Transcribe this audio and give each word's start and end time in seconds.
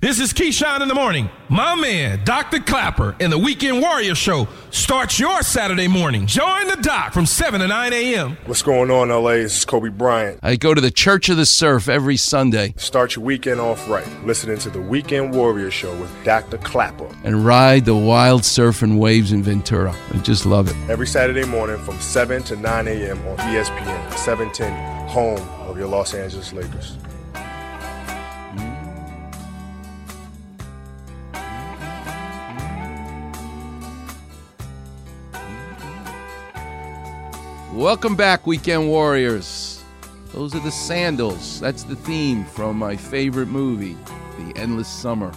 This 0.00 0.18
is 0.18 0.32
Keyshawn 0.32 0.80
in 0.80 0.88
the 0.88 0.94
morning. 0.94 1.28
My 1.50 1.74
man, 1.74 2.24
Dr. 2.24 2.58
Klapper, 2.58 3.14
and 3.20 3.30
the 3.30 3.36
Weekend 3.36 3.82
Warrior 3.82 4.14
Show 4.14 4.48
starts 4.70 5.20
your 5.20 5.42
Saturday 5.42 5.88
morning. 5.88 6.24
Join 6.24 6.68
the 6.68 6.76
doc 6.76 7.12
from 7.12 7.26
7 7.26 7.60
to 7.60 7.68
9 7.68 7.92
a.m. 7.92 8.38
What's 8.46 8.62
going 8.62 8.90
on, 8.90 9.10
LA? 9.10 9.32
This 9.32 9.58
is 9.58 9.64
Kobe 9.66 9.90
Bryant. 9.90 10.40
I 10.42 10.56
go 10.56 10.72
to 10.72 10.80
the 10.80 10.90
Church 10.90 11.28
of 11.28 11.36
the 11.36 11.44
Surf 11.44 11.86
every 11.86 12.16
Sunday. 12.16 12.72
Start 12.78 13.14
your 13.14 13.26
weekend 13.26 13.60
off 13.60 13.90
right. 13.90 14.08
Listening 14.24 14.56
to 14.60 14.70
the 14.70 14.80
Weekend 14.80 15.34
Warrior 15.34 15.70
Show 15.70 15.94
with 16.00 16.10
Dr. 16.24 16.56
Klapper. 16.56 17.14
And 17.22 17.44
ride 17.44 17.84
the 17.84 17.94
wild 17.94 18.42
surf 18.42 18.80
and 18.80 18.98
waves 18.98 19.32
in 19.32 19.42
Ventura. 19.42 19.94
I 20.14 20.16
just 20.20 20.46
love 20.46 20.70
it. 20.70 20.90
Every 20.90 21.06
Saturday 21.06 21.44
morning 21.44 21.76
from 21.76 22.00
7 22.00 22.42
to 22.44 22.56
9 22.56 22.88
a.m. 22.88 23.18
on 23.28 23.36
ESPN, 23.36 24.16
710, 24.16 25.08
home 25.08 25.46
of 25.68 25.76
your 25.76 25.88
Los 25.88 26.14
Angeles 26.14 26.54
Lakers. 26.54 26.96
Welcome 37.74 38.16
back, 38.16 38.48
Weekend 38.48 38.88
Warriors. 38.88 39.84
Those 40.32 40.56
are 40.56 40.60
the 40.60 40.72
Sandals. 40.72 41.60
That's 41.60 41.84
the 41.84 41.94
theme 41.94 42.44
from 42.44 42.76
my 42.76 42.96
favorite 42.96 43.46
movie, 43.46 43.96
The 44.38 44.60
Endless 44.60 44.88
Summer. 44.88 45.32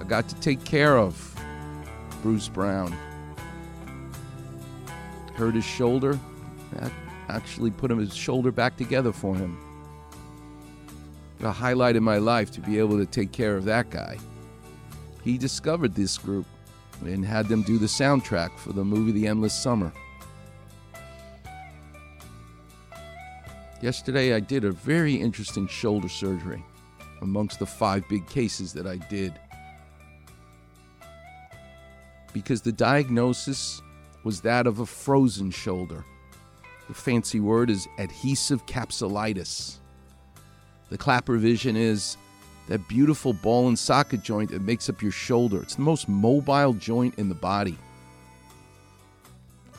I 0.00 0.04
got 0.04 0.26
to 0.30 0.34
take 0.36 0.64
care 0.64 0.96
of 0.96 1.38
Bruce 2.22 2.48
Brown. 2.48 2.96
Hurt 5.34 5.54
his 5.54 5.66
shoulder. 5.66 6.18
That 6.72 6.92
actually 7.28 7.70
put 7.70 7.90
him 7.90 7.98
his 7.98 8.16
shoulder 8.16 8.50
back 8.50 8.78
together 8.78 9.12
for 9.12 9.36
him. 9.36 9.58
A 11.42 11.52
highlight 11.52 11.94
in 11.94 12.02
my 12.02 12.16
life 12.16 12.50
to 12.52 12.62
be 12.62 12.78
able 12.78 12.96
to 12.96 13.04
take 13.04 13.32
care 13.32 13.54
of 13.54 13.66
that 13.66 13.90
guy. 13.90 14.16
He 15.22 15.36
discovered 15.36 15.94
this 15.94 16.16
group 16.16 16.46
and 17.04 17.22
had 17.22 17.48
them 17.48 17.60
do 17.64 17.76
the 17.76 17.84
soundtrack 17.84 18.58
for 18.58 18.72
the 18.72 18.82
movie 18.82 19.12
The 19.12 19.26
Endless 19.26 19.54
Summer. 19.54 19.92
Yesterday, 23.80 24.34
I 24.34 24.40
did 24.40 24.64
a 24.64 24.72
very 24.72 25.14
interesting 25.14 25.68
shoulder 25.68 26.08
surgery 26.08 26.64
amongst 27.22 27.60
the 27.60 27.66
five 27.66 28.08
big 28.08 28.26
cases 28.26 28.72
that 28.72 28.86
I 28.86 28.96
did. 28.96 29.38
Because 32.32 32.60
the 32.60 32.72
diagnosis 32.72 33.80
was 34.24 34.40
that 34.40 34.66
of 34.66 34.80
a 34.80 34.86
frozen 34.86 35.52
shoulder. 35.52 36.04
The 36.88 36.94
fancy 36.94 37.38
word 37.38 37.70
is 37.70 37.86
adhesive 37.98 38.66
capsulitis. 38.66 39.76
The 40.90 40.98
Klapper 40.98 41.36
vision 41.36 41.76
is 41.76 42.16
that 42.66 42.86
beautiful 42.88 43.32
ball 43.32 43.68
and 43.68 43.78
socket 43.78 44.22
joint 44.22 44.50
that 44.50 44.62
makes 44.62 44.88
up 44.88 45.02
your 45.02 45.12
shoulder. 45.12 45.62
It's 45.62 45.76
the 45.76 45.82
most 45.82 46.08
mobile 46.08 46.72
joint 46.72 47.14
in 47.16 47.28
the 47.28 47.34
body. 47.34 47.78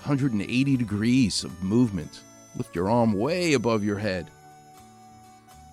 180 0.04 0.78
degrees 0.78 1.44
of 1.44 1.64
movement. 1.64 2.22
Lift 2.60 2.76
your 2.76 2.90
arm 2.90 3.14
way 3.14 3.54
above 3.54 3.84
your 3.84 3.98
head. 3.98 4.30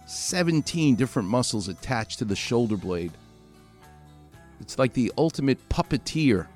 17 0.06 0.94
different 0.94 1.28
muscles 1.28 1.66
attached 1.66 2.20
to 2.20 2.24
the 2.24 2.36
shoulder 2.36 2.76
blade. 2.76 3.10
It's 4.60 4.78
like 4.78 4.92
the 4.92 5.12
ultimate 5.18 5.68
puppeteer. 5.68 6.46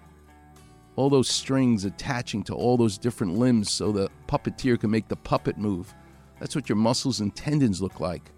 All 0.95 1.11
those 1.11 1.29
strings 1.29 1.85
attaching 1.85 2.45
to 2.45 2.55
all 2.55 2.77
those 2.77 2.97
different 2.97 3.39
limbs 3.39 3.73
so 3.73 3.91
the 3.91 4.09
puppeteer 4.29 4.79
can 4.81 4.91
make 4.91 5.09
the 5.09 5.17
puppet 5.17 5.59
move. 5.59 5.93
That's 6.39 6.55
what 6.55 6.69
your 6.69 6.77
muscles 6.77 7.21
and 7.21 7.35
tendons 7.35 7.83
look 7.83 7.99
like. 7.99 8.31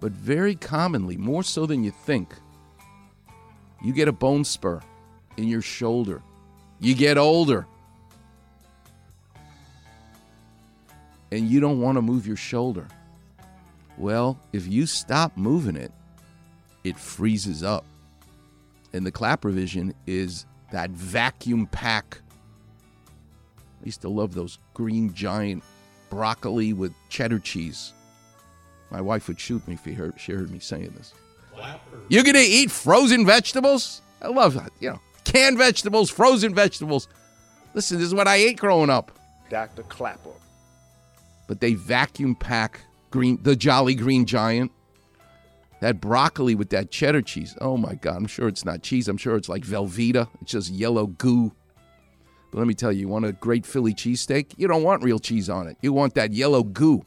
But 0.00 0.10
very 0.10 0.56
commonly, 0.56 1.16
more 1.16 1.44
so 1.44 1.66
than 1.66 1.84
you 1.84 1.92
think, 1.92 2.34
you 3.80 3.92
get 3.92 4.08
a 4.08 4.12
bone 4.12 4.44
spur 4.44 4.80
in 5.36 5.46
your 5.46 5.62
shoulder. 5.62 6.20
You 6.80 6.96
get 6.96 7.16
older. 7.16 7.68
And 11.32 11.48
you 11.48 11.60
don't 11.60 11.80
want 11.80 11.96
to 11.96 12.02
move 12.02 12.26
your 12.26 12.36
shoulder. 12.36 12.86
Well, 13.96 14.38
if 14.52 14.68
you 14.68 14.84
stop 14.84 15.34
moving 15.34 15.76
it, 15.76 15.90
it 16.84 16.98
freezes 16.98 17.62
up. 17.62 17.86
And 18.92 19.06
the 19.06 19.10
Klapper 19.10 19.48
vision 19.48 19.94
is 20.06 20.44
that 20.72 20.90
vacuum 20.90 21.66
pack. 21.68 22.18
I 23.80 23.86
used 23.86 24.02
to 24.02 24.10
love 24.10 24.34
those 24.34 24.58
green 24.74 25.14
giant 25.14 25.64
broccoli 26.10 26.74
with 26.74 26.92
cheddar 27.08 27.38
cheese. 27.38 27.94
My 28.90 29.00
wife 29.00 29.26
would 29.26 29.40
shoot 29.40 29.66
me 29.66 29.72
if 29.72 29.84
she 29.84 29.94
heard, 29.94 30.20
she 30.20 30.32
heard 30.32 30.50
me 30.50 30.58
saying 30.58 30.92
this. 30.98 31.14
Klapper. 31.54 31.96
You're 32.08 32.24
going 32.24 32.34
to 32.34 32.42
eat 32.42 32.70
frozen 32.70 33.24
vegetables? 33.24 34.02
I 34.20 34.28
love 34.28 34.52
that. 34.52 34.70
You 34.80 34.90
know, 34.90 35.00
canned 35.24 35.56
vegetables, 35.56 36.10
frozen 36.10 36.54
vegetables. 36.54 37.08
Listen, 37.72 37.96
this 37.96 38.08
is 38.08 38.14
what 38.14 38.28
I 38.28 38.36
ate 38.36 38.58
growing 38.58 38.90
up. 38.90 39.18
Dr. 39.48 39.82
Klapper 39.84 40.32
but 41.46 41.60
they 41.60 41.74
vacuum 41.74 42.34
pack 42.34 42.80
green 43.10 43.38
the 43.42 43.56
Jolly 43.56 43.94
Green 43.94 44.24
Giant. 44.24 44.72
That 45.80 46.00
broccoli 46.00 46.54
with 46.54 46.70
that 46.70 46.90
cheddar 46.90 47.22
cheese. 47.22 47.56
Oh 47.60 47.76
my 47.76 47.94
God, 47.94 48.16
I'm 48.16 48.26
sure 48.26 48.46
it's 48.46 48.64
not 48.64 48.82
cheese. 48.82 49.08
I'm 49.08 49.16
sure 49.16 49.34
it's 49.36 49.48
like 49.48 49.64
Velveeta. 49.64 50.28
It's 50.40 50.52
just 50.52 50.70
yellow 50.70 51.08
goo. 51.08 51.52
But 52.52 52.58
let 52.58 52.66
me 52.68 52.74
tell 52.74 52.92
you, 52.92 53.00
you 53.00 53.08
want 53.08 53.24
a 53.24 53.32
great 53.32 53.66
Philly 53.66 53.94
cheesesteak? 53.94 54.52
You 54.56 54.68
don't 54.68 54.84
want 54.84 55.02
real 55.02 55.18
cheese 55.18 55.48
on 55.48 55.66
it. 55.66 55.76
You 55.82 55.92
want 55.92 56.14
that 56.14 56.32
yellow 56.32 56.62
goo. 56.62 57.04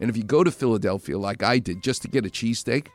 And 0.00 0.08
if 0.08 0.16
you 0.16 0.24
go 0.24 0.42
to 0.42 0.50
Philadelphia 0.50 1.18
like 1.18 1.42
I 1.42 1.58
did 1.58 1.82
just 1.82 2.02
to 2.02 2.08
get 2.08 2.26
a 2.26 2.30
cheesesteak, 2.30 2.88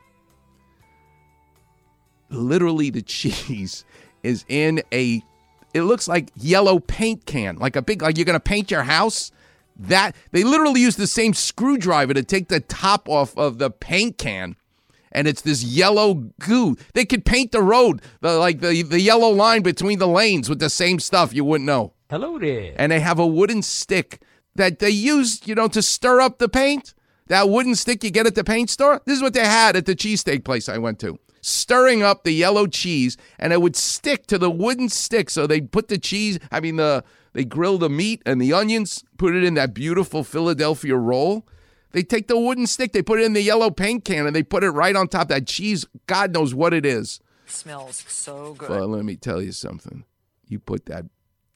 literally 2.28 2.90
the 2.90 3.02
cheese 3.06 3.84
is 4.22 4.44
in 4.48 4.82
a 4.92 5.22
it 5.72 5.82
looks 5.82 6.08
like 6.08 6.30
yellow 6.36 6.78
paint 6.80 7.26
can, 7.26 7.56
like 7.56 7.76
a 7.76 7.82
big 7.82 8.02
like 8.02 8.16
you're 8.18 8.24
going 8.24 8.34
to 8.34 8.40
paint 8.40 8.70
your 8.70 8.82
house 8.82 9.30
that 9.78 10.16
they 10.32 10.44
literally 10.44 10.80
use 10.80 10.96
the 10.96 11.06
same 11.06 11.34
screwdriver 11.34 12.14
to 12.14 12.22
take 12.22 12.48
the 12.48 12.60
top 12.60 13.08
off 13.08 13.36
of 13.36 13.58
the 13.58 13.70
paint 13.70 14.18
can 14.18 14.56
and 15.16 15.26
it's 15.26 15.40
this 15.40 15.64
yellow 15.64 16.14
goo. 16.38 16.76
They 16.92 17.06
could 17.06 17.24
paint 17.24 17.50
the 17.50 17.62
road, 17.62 18.02
the, 18.20 18.38
like 18.38 18.60
the, 18.60 18.82
the 18.82 19.00
yellow 19.00 19.30
line 19.30 19.62
between 19.62 19.98
the 19.98 20.06
lanes 20.06 20.48
with 20.48 20.58
the 20.58 20.68
same 20.68 21.00
stuff. 21.00 21.32
You 21.32 21.42
wouldn't 21.42 21.66
know. 21.66 21.94
Hello 22.10 22.38
there. 22.38 22.74
And 22.76 22.92
they 22.92 23.00
have 23.00 23.18
a 23.18 23.26
wooden 23.26 23.62
stick 23.62 24.20
that 24.54 24.78
they 24.78 24.90
use, 24.90 25.40
you 25.46 25.54
know, 25.54 25.68
to 25.68 25.80
stir 25.80 26.20
up 26.20 26.38
the 26.38 26.50
paint. 26.50 26.94
That 27.28 27.48
wooden 27.48 27.74
stick 27.74 28.04
you 28.04 28.10
get 28.10 28.26
at 28.26 28.34
the 28.34 28.44
paint 28.44 28.68
store. 28.68 29.00
This 29.06 29.16
is 29.16 29.22
what 29.22 29.32
they 29.32 29.44
had 29.44 29.74
at 29.74 29.86
the 29.86 29.96
cheesesteak 29.96 30.44
place 30.44 30.68
I 30.68 30.78
went 30.78 31.00
to. 31.00 31.18
Stirring 31.40 32.02
up 32.02 32.24
the 32.24 32.32
yellow 32.32 32.66
cheese, 32.66 33.16
and 33.38 33.52
it 33.52 33.62
would 33.62 33.74
stick 33.74 34.26
to 34.26 34.38
the 34.38 34.50
wooden 34.50 34.88
stick. 34.88 35.30
So 35.30 35.46
they'd 35.46 35.72
put 35.72 35.88
the 35.88 35.98
cheese, 35.98 36.38
I 36.52 36.60
mean, 36.60 36.76
the 36.76 37.04
they 37.36 37.44
grill 37.44 37.76
the 37.76 37.90
meat 37.90 38.22
and 38.24 38.40
the 38.40 38.54
onions, 38.54 39.04
put 39.18 39.36
it 39.36 39.44
in 39.44 39.52
that 39.54 39.74
beautiful 39.74 40.24
Philadelphia 40.24 40.96
roll. 40.96 41.46
They 41.92 42.02
take 42.02 42.28
the 42.28 42.40
wooden 42.40 42.66
stick, 42.66 42.94
they 42.94 43.02
put 43.02 43.20
it 43.20 43.24
in 43.24 43.34
the 43.34 43.42
yellow 43.42 43.70
paint 43.70 44.06
can, 44.06 44.26
and 44.26 44.34
they 44.34 44.42
put 44.42 44.64
it 44.64 44.70
right 44.70 44.96
on 44.96 45.06
top. 45.06 45.28
That 45.28 45.46
cheese, 45.46 45.84
God 46.06 46.32
knows 46.32 46.54
what 46.54 46.72
it 46.72 46.86
is. 46.86 47.20
Smells 47.44 48.02
so 48.08 48.54
good. 48.54 48.70
Well, 48.70 48.88
let 48.88 49.04
me 49.04 49.16
tell 49.16 49.42
you 49.42 49.52
something. 49.52 50.04
You 50.48 50.58
put 50.58 50.86
that 50.86 51.04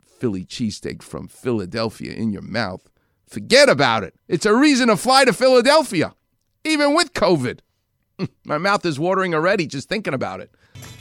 Philly 0.04 0.44
cheesesteak 0.44 1.00
from 1.00 1.28
Philadelphia 1.28 2.12
in 2.12 2.30
your 2.30 2.42
mouth, 2.42 2.90
forget 3.26 3.70
about 3.70 4.04
it. 4.04 4.14
It's 4.28 4.44
a 4.44 4.54
reason 4.54 4.88
to 4.88 4.98
fly 4.98 5.24
to 5.24 5.32
Philadelphia, 5.32 6.14
even 6.62 6.94
with 6.94 7.14
COVID. 7.14 7.60
My 8.44 8.58
mouth 8.58 8.84
is 8.84 9.00
watering 9.00 9.34
already 9.34 9.66
just 9.66 9.88
thinking 9.88 10.12
about 10.12 10.40
it. 10.40 10.50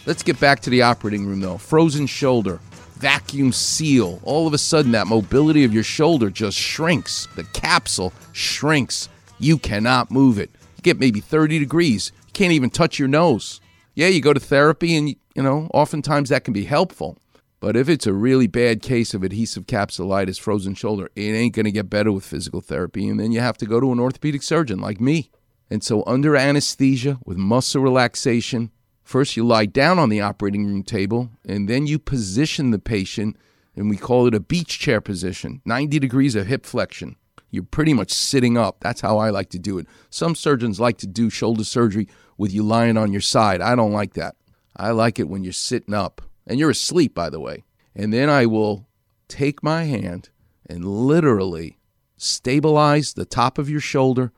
Let's 0.06 0.24
get 0.24 0.40
back 0.40 0.62
to 0.62 0.70
the 0.70 0.84
operating 0.84 1.26
room, 1.26 1.42
though. 1.42 1.58
Frozen 1.58 2.08
shoulder 2.08 2.62
vacuum 3.00 3.52
seal. 3.52 4.20
All 4.24 4.46
of 4.46 4.54
a 4.54 4.58
sudden, 4.58 4.92
that 4.92 5.08
mobility 5.08 5.64
of 5.64 5.74
your 5.74 5.84
shoulder 5.84 6.30
just 6.30 6.58
shrinks. 6.58 7.28
The 7.36 7.46
capsule 7.46 8.14
shrinks. 8.34 9.10
You 9.40 9.58
cannot 9.58 10.12
move 10.12 10.38
it. 10.38 10.52
You 10.78 10.84
get 10.84 11.00
maybe 11.00 11.20
30 11.22 11.60
degrees. 11.60 12.12
You 12.28 12.34
can't 12.34 12.54
even 12.54 12.70
touch 12.70 13.00
your 13.00 13.08
nose. 13.08 13.62
Yeah, 13.96 14.08
you 14.08 14.22
go 14.22 14.34
to 14.34 14.40
therapy, 14.40 14.96
and, 14.96 15.10
you 15.10 15.44
know, 15.44 15.70
oftentimes 15.74 16.30
that 16.30 16.44
can 16.44 16.54
be 16.54 16.66
helpful. 16.66 17.18
But 17.60 17.76
if 17.76 17.90
it's 17.90 18.08
a 18.08 18.14
really 18.14 18.48
bad 18.48 18.82
case 18.82 19.14
of 19.14 19.24
adhesive 19.24 19.66
capsulitis, 19.66 20.40
frozen 20.40 20.76
shoulder, 20.76 21.10
it 21.16 21.22
ain't 21.22 21.56
going 21.56 21.66
to 21.66 21.72
get 21.72 21.90
better 21.90 22.12
with 22.12 22.26
physical 22.26 22.62
therapy. 22.62 23.08
And 23.08 23.20
then 23.20 23.32
you 23.32 23.42
have 23.42 23.58
to 23.58 23.66
go 23.66 23.80
to 23.80 23.92
an 23.92 24.00
orthopedic 24.00 24.44
surgeon 24.44 24.80
like 24.80 25.02
me. 25.02 25.30
And 25.70 25.84
so, 25.84 26.04
under 26.08 26.36
anesthesia 26.36 27.20
with 27.26 27.38
muscle 27.38 27.82
relaxation, 27.82 28.72
First, 29.10 29.36
you 29.36 29.44
lie 29.44 29.66
down 29.66 29.98
on 29.98 30.10
the 30.10 30.22
operating 30.22 30.68
room 30.68 30.84
table, 30.84 31.32
and 31.44 31.68
then 31.68 31.88
you 31.88 31.98
position 31.98 32.70
the 32.70 32.78
patient, 32.78 33.38
and 33.76 33.90
we 33.90 33.98
call 33.98 34.28
it 34.28 34.36
a 34.36 34.40
beach 34.40 34.78
chair 34.78 35.02
position 35.02 35.64
90 35.66 35.98
degrees 35.98 36.36
of 36.36 36.46
hip 36.46 36.64
flexion. 36.64 37.16
You're 37.50 37.64
pretty 37.64 37.96
much 37.96 38.12
sitting 38.12 38.56
up. 38.56 38.82
That's 38.82 39.02
how 39.02 39.18
I 39.18 39.32
like 39.32 39.50
to 39.50 39.58
do 39.58 39.80
it. 39.80 39.88
Some 40.12 40.36
surgeons 40.36 40.80
like 40.80 41.00
to 41.00 41.08
do 41.08 41.32
shoulder 41.32 41.64
surgery 41.64 42.08
with 42.38 42.54
you 42.54 42.62
lying 42.62 42.98
on 42.98 43.12
your 43.12 43.20
side. 43.20 43.62
I 43.62 43.74
don't 43.76 43.94
like 43.94 44.14
that. 44.14 44.36
I 44.78 44.92
like 44.92 45.18
it 45.18 45.28
when 45.28 45.44
you're 45.44 45.54
sitting 45.54 45.96
up, 45.96 46.22
and 46.46 46.60
you're 46.60 46.70
asleep, 46.70 47.16
by 47.16 47.32
the 47.32 47.40
way. 47.40 47.64
And 47.96 48.14
then 48.14 48.30
I 48.30 48.46
will 48.46 48.86
take 49.28 49.64
my 49.64 49.86
hand 49.86 50.30
and 50.70 50.86
literally 50.86 51.80
stabilize 52.16 53.14
the 53.14 53.26
top 53.26 53.58
of 53.58 53.72
your 53.72 53.82
shoulder 53.82 54.32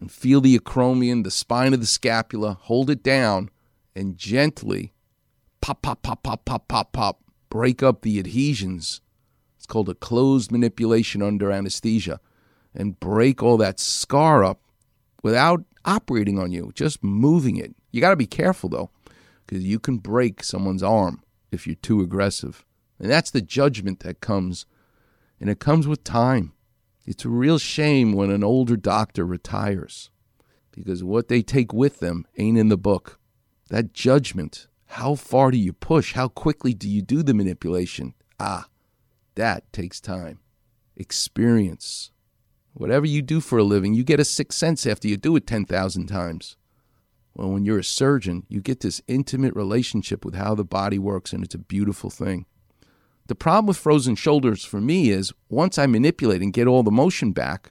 and 0.00 0.10
feel 0.10 0.40
the 0.40 0.58
acromion, 0.58 1.22
the 1.22 1.30
spine 1.30 1.72
of 1.72 1.78
the 1.78 1.86
scapula, 1.86 2.58
hold 2.62 2.90
it 2.90 3.04
down, 3.04 3.50
and 3.94 4.16
gently 4.16 4.92
pop, 5.60 5.82
pop, 5.82 6.02
pop, 6.02 6.22
pop, 6.22 6.44
pop, 6.44 6.68
pop, 6.68 6.92
pop, 6.92 7.20
break 7.48 7.82
up 7.82 8.02
the 8.02 8.18
adhesions. 8.18 9.00
It's 9.56 9.66
called 9.66 9.88
a 9.88 9.94
closed 9.94 10.50
manipulation 10.50 11.22
under 11.22 11.50
anesthesia, 11.50 12.20
and 12.74 12.98
break 12.98 13.42
all 13.42 13.56
that 13.58 13.80
scar 13.80 14.44
up 14.44 14.60
without 15.22 15.64
operating 15.84 16.38
on 16.38 16.50
you, 16.52 16.72
just 16.74 17.02
moving 17.02 17.56
it. 17.56 17.74
You 17.90 18.00
got 18.00 18.10
to 18.10 18.16
be 18.16 18.26
careful 18.26 18.68
though, 18.68 18.90
because 19.46 19.64
you 19.64 19.78
can 19.78 19.98
break 19.98 20.42
someone's 20.42 20.82
arm 20.82 21.22
if 21.50 21.66
you're 21.66 21.76
too 21.76 22.00
aggressive. 22.00 22.64
And 22.98 23.10
that's 23.10 23.30
the 23.30 23.42
judgment 23.42 24.00
that 24.00 24.20
comes, 24.20 24.66
and 25.40 25.50
it 25.50 25.58
comes 25.58 25.86
with 25.86 26.04
time. 26.04 26.52
It's 27.06 27.24
a 27.24 27.30
real 27.30 27.58
shame 27.58 28.12
when 28.12 28.30
an 28.30 28.44
older 28.44 28.76
doctor 28.76 29.24
retires 29.24 30.10
because 30.72 31.02
what 31.04 31.28
they 31.28 31.42
take 31.42 31.72
with 31.72 32.00
them 32.00 32.26
ain't 32.38 32.58
in 32.58 32.68
the 32.68 32.76
book. 32.76 33.18
That 33.70 33.94
judgment, 33.94 34.66
how 34.86 35.14
far 35.14 35.52
do 35.52 35.56
you 35.56 35.72
push? 35.72 36.14
How 36.14 36.26
quickly 36.26 36.74
do 36.74 36.88
you 36.88 37.02
do 37.02 37.22
the 37.22 37.34
manipulation? 37.34 38.14
Ah, 38.40 38.66
that 39.36 39.72
takes 39.72 40.00
time. 40.00 40.40
Experience. 40.96 42.10
Whatever 42.74 43.06
you 43.06 43.22
do 43.22 43.40
for 43.40 43.58
a 43.58 43.64
living, 43.64 43.94
you 43.94 44.02
get 44.02 44.18
a 44.18 44.24
sixth 44.24 44.58
sense 44.58 44.86
after 44.86 45.06
you 45.06 45.16
do 45.16 45.36
it 45.36 45.46
10,000 45.46 46.06
times. 46.08 46.56
Well, 47.34 47.50
when 47.50 47.64
you're 47.64 47.78
a 47.78 47.84
surgeon, 47.84 48.44
you 48.48 48.60
get 48.60 48.80
this 48.80 49.00
intimate 49.06 49.54
relationship 49.54 50.24
with 50.24 50.34
how 50.34 50.56
the 50.56 50.64
body 50.64 50.98
works, 50.98 51.32
and 51.32 51.44
it's 51.44 51.54
a 51.54 51.58
beautiful 51.58 52.10
thing. 52.10 52.46
The 53.28 53.36
problem 53.36 53.66
with 53.66 53.76
frozen 53.76 54.16
shoulders 54.16 54.64
for 54.64 54.80
me 54.80 55.10
is 55.10 55.32
once 55.48 55.78
I 55.78 55.86
manipulate 55.86 56.42
and 56.42 56.52
get 56.52 56.66
all 56.66 56.82
the 56.82 56.90
motion 56.90 57.30
back, 57.30 57.70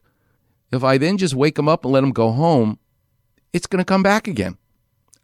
if 0.72 0.82
I 0.82 0.98
then 0.98 1.18
just 1.18 1.36
wake 1.36 1.56
them 1.56 1.68
up 1.68 1.84
and 1.84 1.92
let 1.92 2.02
them 2.02 2.14
go 2.14 2.32
home, 2.32 2.80
it's 3.52 3.68
going 3.68 3.80
to 3.80 3.86
come 3.86 4.04
back 4.04 4.26
again. 4.26 4.58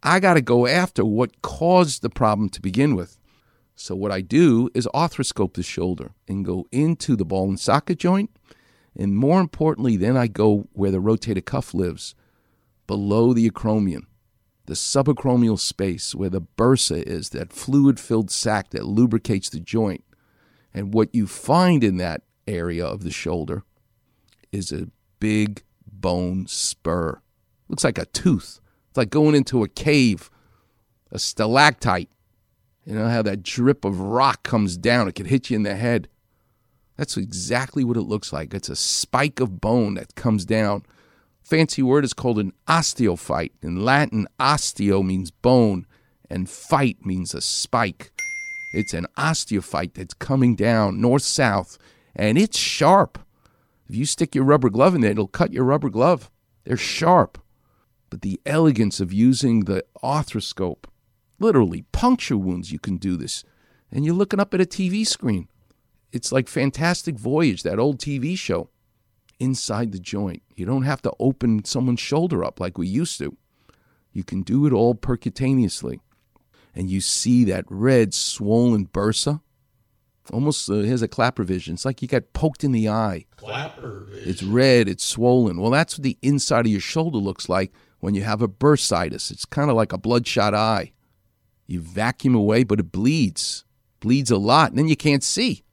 I 0.06 0.19
got 0.19 0.36
to 0.36 0.42
go 0.42 0.68
after 0.68 1.04
what 1.04 1.42
caused 1.42 2.04
the 2.04 2.12
problem 2.12 2.50
to 2.50 2.62
begin 2.62 2.96
with. 2.96 3.18
So, 3.75 3.96
what 3.96 4.12
I 4.12 4.22
do 4.22 4.69
is 4.75 4.88
arthroscope 4.94 5.56
the 5.56 5.63
shoulder 5.63 6.12
and 6.28 6.46
go 6.46 6.68
into 6.72 7.16
the 7.16 7.25
ball 7.25 7.50
and 7.50 7.60
socket 7.60 7.98
joint. 7.98 8.30
And 8.96 9.18
more 9.18 9.42
importantly, 9.42 9.98
then 9.98 10.16
I 10.16 10.28
go 10.28 10.68
where 10.74 10.92
the 10.92 11.02
rotator 11.02 11.44
cuff 11.44 11.74
lives, 11.74 12.13
below 12.88 13.34
the 13.34 13.50
acromion, 13.50 14.04
the 14.68 14.75
subacromial 14.75 15.60
space 15.60 16.13
where 16.16 16.30
the 16.30 16.42
bursa 16.42 17.01
is, 17.01 17.30
that 17.30 17.51
fluid 17.51 18.00
filled 18.00 18.30
sac 18.30 18.69
that 18.69 18.86
lubricates 18.86 19.50
the 19.50 19.60
joint. 19.60 20.04
And 20.72 20.94
what 20.94 21.13
you 21.13 21.25
find 21.25 21.84
in 21.84 21.98
that 21.98 22.22
area 22.48 22.86
of 22.86 23.04
the 23.04 23.12
shoulder 23.12 23.63
is 24.51 24.72
a 24.72 24.88
big 25.19 25.63
bone 25.86 26.46
spur. 26.48 27.22
Looks 27.68 27.84
like 27.84 27.98
a 27.98 28.06
tooth. 28.06 28.62
It's 28.96 28.98
like 28.98 29.10
going 29.10 29.36
into 29.36 29.62
a 29.62 29.68
cave, 29.68 30.30
a 31.12 31.20
stalactite. 31.20 32.08
You 32.86 32.96
know 32.96 33.10
how 33.10 33.22
that 33.24 33.44
drip 33.44 33.84
of 33.84 34.00
rock 34.00 34.44
comes 34.44 34.78
down, 34.78 35.10
it 35.10 35.16
could 35.16 35.28
hit 35.28 35.50
you 35.50 35.58
in 35.58 35.64
the 35.64 35.76
head. 35.76 36.08
That's 36.96 37.18
exactly 37.18 37.84
what 37.84 37.98
it 37.98 38.04
looks 38.04 38.32
like. 38.32 38.54
It's 38.54 38.70
a 38.70 38.76
spike 38.78 39.42
of 39.42 39.60
bone 39.60 39.96
that 39.96 40.16
comes 40.16 40.46
down. 40.46 40.84
Fancy 41.44 41.84
word 41.84 42.06
is 42.06 42.14
called 42.14 42.40
an 42.40 42.54
osteophyte. 42.70 43.52
In 43.62 43.84
Latin, 43.84 44.30
osteo 44.40 45.06
means 45.06 45.30
bone, 45.30 45.86
and 46.30 46.50
fight 46.50 47.06
means 47.06 47.34
a 47.34 47.42
spike. 47.42 48.14
It's 48.74 48.94
an 48.94 49.08
osteophyte 49.18 49.96
that's 49.96 50.14
coming 50.14 50.56
down 50.56 51.02
north 51.02 51.24
south, 51.24 51.78
and 52.16 52.38
it's 52.38 52.58
sharp. 52.58 53.20
If 53.90 53.96
you 53.98 54.06
stick 54.06 54.36
your 54.36 54.46
rubber 54.46 54.70
glove 54.70 54.96
in 54.96 55.02
there, 55.02 55.12
it'll 55.12 55.28
cut 55.28 55.52
your 55.52 55.66
rubber 55.66 55.90
glove. 55.90 56.32
They're 56.64 56.78
sharp. 56.78 57.40
But 58.10 58.22
the 58.22 58.40
elegance 58.46 59.00
of 59.00 59.12
using 59.12 59.62
the 59.62 59.84
arthroscope, 60.04 60.86
literally 61.40 61.86
puncture 61.92 62.38
wounds, 62.38 62.72
you 62.72 62.80
can 62.80 62.98
do 62.98 63.18
this. 63.18 63.44
And 63.92 64.06
you're 64.06 64.16
looking 64.16 64.40
up 64.40 64.54
at 64.54 64.62
a 64.62 64.66
TV 64.66 65.06
screen. 65.06 65.48
It's 66.12 66.31
like 66.31 66.48
Fantastic 66.48 67.18
Voyage, 67.18 67.63
that 67.63 67.80
old 67.80 68.00
TV 68.00 68.38
show, 68.38 68.69
inside 69.40 69.92
the 69.92 70.00
joint. 70.00 70.44
You 70.56 70.66
don't 70.66 70.84
have 70.84 71.02
to 71.04 71.13
open 71.19 71.66
someone's 71.66 72.00
shoulder 72.00 72.44
up 72.44 72.60
like 72.60 72.78
we 72.78 72.88
used 72.88 73.18
to. 73.19 73.36
You 74.13 74.24
can 74.24 74.44
do 74.44 74.66
it 74.66 74.74
all 74.74 74.96
percutaneously 74.96 76.00
and 76.75 76.90
you 76.90 77.01
see 77.01 77.46
that 77.46 77.66
red 77.69 78.13
swollen 78.13 78.88
bursa, 78.88 79.42
almost 80.31 80.69
uh, 80.69 80.81
has 80.81 81.01
a 81.01 81.08
Klapper 81.08 81.44
vision. 81.44 81.75
It's 81.75 81.86
like 81.86 82.01
you 82.01 82.08
got 82.08 82.34
poked 82.34 82.63
in 82.63 82.74
the 82.74 82.90
eye. 82.90 83.25
Klapper 83.38 84.06
vision. 84.10 84.30
It's 84.30 84.44
red, 84.44 84.90
it's 84.90 85.04
swollen. 85.04 85.60
Well, 85.60 85.72
that's 85.72 85.98
what 85.98 86.04
the 86.04 86.18
inside 86.22 86.66
of 86.66 86.72
your 86.72 86.81
shoulder 86.81 87.18
looks 87.18 87.48
like 87.48 87.72
when 88.06 88.13
you 88.13 88.22
have 88.22 88.44
a 88.44 88.48
bursitis. 88.48 89.31
It's 89.31 89.46
kind 89.46 89.72
of 89.72 89.75
like 89.75 89.92
a 89.92 89.98
bloodshot 89.98 90.54
eye. 90.54 90.92
You 91.66 91.80
vacuum 91.80 92.36
away, 92.36 92.63
but 92.63 92.80
it 92.80 92.92
bleeds, 92.92 93.66
bleeds 94.00 94.30
a 94.30 94.38
lot, 94.38 94.69
and 94.69 94.78
then 94.78 94.88
you 94.88 94.96
can't 94.96 95.24
see. 95.24 95.63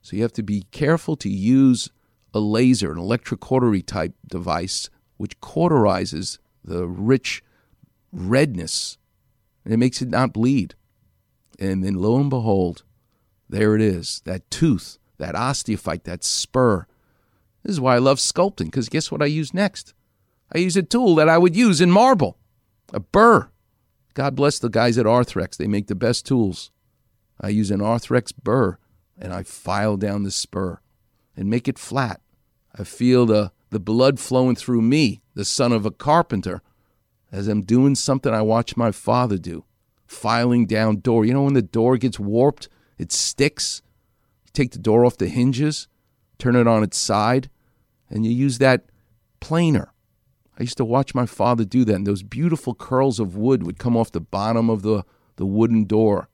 So 0.00 0.16
you 0.16 0.22
have 0.22 0.32
to 0.32 0.42
be 0.42 0.66
careful 0.72 1.14
to 1.14 1.28
use 1.28 1.88
a 2.34 2.40
laser, 2.40 2.90
an 2.90 2.98
electrocautery 2.98 3.86
type 3.86 4.12
device, 4.26 4.90
which 5.18 5.40
cauterizes 5.40 6.38
the 6.64 6.88
rich 6.88 7.44
redness 8.10 8.98
and 9.64 9.72
it 9.72 9.76
makes 9.76 10.02
it 10.02 10.08
not 10.08 10.32
bleed. 10.32 10.74
And 11.60 11.84
then 11.84 11.94
lo 11.94 12.16
and 12.16 12.28
behold, 12.28 12.82
there 13.48 13.76
it 13.76 13.80
is 13.80 14.20
that 14.24 14.50
tooth, 14.50 14.98
that 15.18 15.36
osteophyte, 15.36 16.02
that 16.02 16.24
spur. 16.24 16.88
This 17.62 17.74
is 17.74 17.80
why 17.80 17.94
I 17.94 17.98
love 17.98 18.18
sculpting, 18.18 18.64
because 18.64 18.88
guess 18.88 19.12
what 19.12 19.22
I 19.22 19.26
use 19.26 19.54
next? 19.54 19.94
I 20.54 20.58
use 20.58 20.76
a 20.76 20.82
tool 20.82 21.14
that 21.16 21.28
I 21.28 21.38
would 21.38 21.56
use 21.56 21.80
in 21.80 21.90
marble 21.90 22.38
a 22.92 23.00
burr. 23.00 23.48
God 24.14 24.36
bless 24.36 24.58
the 24.58 24.68
guys 24.68 24.98
at 24.98 25.06
Arthrex, 25.06 25.56
they 25.56 25.66
make 25.66 25.86
the 25.86 25.94
best 25.94 26.26
tools. 26.26 26.70
I 27.40 27.48
use 27.48 27.70
an 27.70 27.80
Arthrex 27.80 28.32
burr 28.42 28.78
and 29.18 29.32
I 29.32 29.42
file 29.42 29.96
down 29.96 30.22
the 30.22 30.30
spur 30.30 30.80
and 31.36 31.48
make 31.48 31.68
it 31.68 31.78
flat. 31.78 32.20
I 32.78 32.84
feel 32.84 33.26
the, 33.26 33.52
the 33.70 33.80
blood 33.80 34.20
flowing 34.20 34.56
through 34.56 34.82
me, 34.82 35.22
the 35.34 35.44
son 35.44 35.72
of 35.72 35.86
a 35.86 35.90
carpenter, 35.90 36.62
as 37.30 37.48
I'm 37.48 37.62
doing 37.62 37.94
something 37.94 38.32
I 38.32 38.42
watch 38.42 38.76
my 38.76 38.90
father 38.90 39.38
do, 39.38 39.64
filing 40.06 40.66
down 40.66 41.00
door. 41.00 41.24
You 41.24 41.32
know 41.32 41.44
when 41.44 41.54
the 41.54 41.62
door 41.62 41.96
gets 41.96 42.18
warped, 42.18 42.68
it 42.98 43.12
sticks. 43.12 43.82
You 44.44 44.50
take 44.52 44.72
the 44.72 44.78
door 44.78 45.04
off 45.04 45.16
the 45.16 45.28
hinges, 45.28 45.88
turn 46.38 46.56
it 46.56 46.66
on 46.66 46.82
its 46.82 46.98
side, 46.98 47.48
and 48.10 48.26
you 48.26 48.32
use 48.32 48.58
that 48.58 48.84
planer. 49.40 49.91
I 50.58 50.62
used 50.62 50.76
to 50.76 50.84
watch 50.84 51.14
my 51.14 51.26
father 51.26 51.64
do 51.64 51.84
that, 51.84 51.94
and 51.94 52.06
those 52.06 52.22
beautiful 52.22 52.74
curls 52.74 53.18
of 53.18 53.36
wood 53.36 53.64
would 53.64 53.78
come 53.78 53.96
off 53.96 54.12
the 54.12 54.20
bottom 54.20 54.68
of 54.68 54.82
the, 54.82 55.04
the 55.36 55.46
wooden 55.46 55.84
door. 55.84 56.28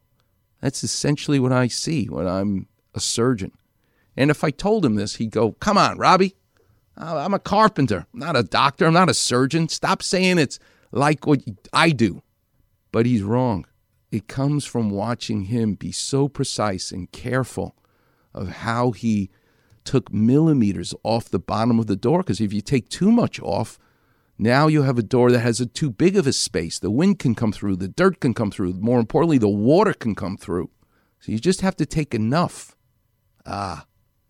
That's 0.60 0.82
essentially 0.82 1.38
what 1.38 1.52
I 1.52 1.68
see 1.68 2.06
when 2.06 2.26
I'm 2.26 2.66
a 2.94 3.00
surgeon. 3.00 3.52
And 4.16 4.30
if 4.30 4.42
I 4.42 4.50
told 4.50 4.84
him 4.84 4.96
this, 4.96 5.16
he'd 5.16 5.30
go, 5.30 5.52
Come 5.52 5.78
on, 5.78 5.98
Robbie. 5.98 6.34
Uh, 7.00 7.18
I'm 7.18 7.34
a 7.34 7.38
carpenter, 7.38 8.06
I'm 8.12 8.18
not 8.18 8.36
a 8.36 8.42
doctor, 8.42 8.86
I'm 8.86 8.92
not 8.92 9.08
a 9.08 9.14
surgeon. 9.14 9.68
Stop 9.68 10.02
saying 10.02 10.38
it's 10.38 10.58
like 10.90 11.26
what 11.26 11.42
I 11.72 11.90
do. 11.90 12.22
But 12.90 13.06
he's 13.06 13.22
wrong. 13.22 13.66
It 14.10 14.26
comes 14.26 14.64
from 14.64 14.90
watching 14.90 15.42
him 15.42 15.74
be 15.74 15.92
so 15.92 16.28
precise 16.28 16.90
and 16.90 17.12
careful 17.12 17.76
of 18.34 18.48
how 18.48 18.90
he 18.90 19.30
took 19.84 20.12
millimeters 20.12 20.94
off 21.04 21.28
the 21.28 21.38
bottom 21.38 21.78
of 21.78 21.86
the 21.86 21.96
door. 21.96 22.18
Because 22.18 22.40
if 22.40 22.52
you 22.52 22.60
take 22.60 22.88
too 22.88 23.12
much 23.12 23.38
off, 23.40 23.78
now 24.38 24.68
you 24.68 24.82
have 24.82 24.98
a 24.98 25.02
door 25.02 25.32
that 25.32 25.40
has 25.40 25.60
a 25.60 25.66
too 25.66 25.90
big 25.90 26.16
of 26.16 26.26
a 26.26 26.32
space. 26.32 26.78
The 26.78 26.90
wind 26.90 27.18
can 27.18 27.34
come 27.34 27.52
through, 27.52 27.76
the 27.76 27.88
dirt 27.88 28.20
can 28.20 28.34
come 28.34 28.52
through. 28.52 28.74
More 28.74 29.00
importantly, 29.00 29.38
the 29.38 29.48
water 29.48 29.92
can 29.92 30.14
come 30.14 30.36
through. 30.36 30.70
So 31.18 31.32
you 31.32 31.38
just 31.40 31.60
have 31.62 31.76
to 31.76 31.86
take 31.86 32.14
enough. 32.14 32.76
Ah, 33.44 33.86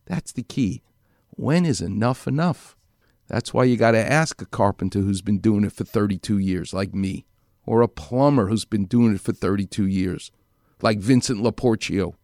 that's 0.06 0.32
the 0.32 0.42
key. 0.42 0.82
When 1.30 1.66
is 1.66 1.82
enough 1.82 2.26
enough? 2.26 2.74
That's 3.28 3.52
why 3.52 3.64
you 3.64 3.76
got 3.76 3.90
to 3.90 4.12
ask 4.12 4.40
a 4.40 4.46
carpenter 4.46 5.00
who's 5.00 5.20
been 5.20 5.38
doing 5.38 5.64
it 5.64 5.72
for 5.72 5.84
32 5.84 6.38
years, 6.38 6.72
like 6.72 6.94
me, 6.94 7.26
or 7.66 7.82
a 7.82 7.88
plumber 7.88 8.48
who's 8.48 8.64
been 8.64 8.86
doing 8.86 9.14
it 9.14 9.20
for 9.20 9.32
32 9.32 9.86
years, 9.86 10.32
like 10.80 10.98
Vincent 10.98 11.42
Laporcio, 11.42 12.14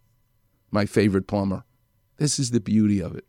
my 0.71 0.87
favorite 0.87 1.27
plumber. 1.27 1.65
This 2.17 2.39
is 2.39 2.53
the 2.53 2.61
beauty 2.61 3.01
of 3.01 3.15
it. 3.15 3.27